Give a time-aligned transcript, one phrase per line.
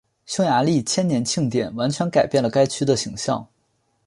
[0.25, 3.47] 匈牙利千年庆典完全改变了该区的形象。